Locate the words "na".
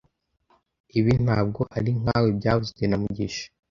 2.87-2.97